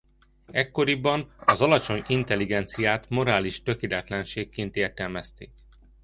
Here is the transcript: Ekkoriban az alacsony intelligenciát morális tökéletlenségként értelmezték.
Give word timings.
Ekkoriban 0.51 1.31
az 1.45 1.61
alacsony 1.61 2.03
intelligenciát 2.07 3.09
morális 3.09 3.63
tökéletlenségként 3.63 4.75
értelmezték. 4.75 5.51